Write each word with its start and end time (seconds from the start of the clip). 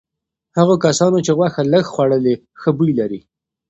هغو 0.57 0.75
کسانو 0.85 1.17
چې 1.25 1.31
غوښه 1.37 1.61
لږه 1.73 1.89
خوړلي 1.93 2.35
ښه 2.59 2.69
بوی 2.77 2.91
لري. 2.99 3.19